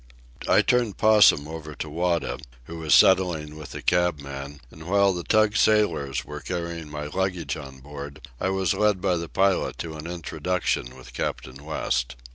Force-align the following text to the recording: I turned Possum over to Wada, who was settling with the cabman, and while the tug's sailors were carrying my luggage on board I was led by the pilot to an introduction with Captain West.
I 0.49 0.63
turned 0.63 0.97
Possum 0.97 1.47
over 1.47 1.75
to 1.75 1.87
Wada, 1.87 2.39
who 2.63 2.79
was 2.79 2.95
settling 2.95 3.55
with 3.55 3.69
the 3.69 3.83
cabman, 3.83 4.59
and 4.71 4.87
while 4.87 5.13
the 5.13 5.23
tug's 5.23 5.59
sailors 5.59 6.25
were 6.25 6.39
carrying 6.39 6.89
my 6.89 7.05
luggage 7.05 7.55
on 7.55 7.81
board 7.81 8.27
I 8.39 8.49
was 8.49 8.73
led 8.73 8.99
by 8.99 9.15
the 9.17 9.29
pilot 9.29 9.77
to 9.85 9.97
an 9.97 10.07
introduction 10.07 10.95
with 10.97 11.13
Captain 11.13 11.63
West. 11.63 12.15